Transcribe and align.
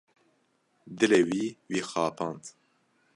Dilê 0.97 1.21
wî, 1.29 1.45
wî 1.69 1.79
xapand. 1.89 2.41